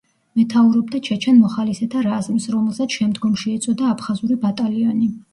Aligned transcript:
მეთაურობდა 0.37 0.99
ჩეჩენ 1.07 1.35
მოხალისეთა 1.41 1.99
რაზმს, 2.07 2.47
რომელსაც 2.53 2.95
შემდგომში 3.01 3.53
ეწოდა 3.59 3.91
„აფხაზური 3.97 4.39
ბატალიონი“. 4.47 5.11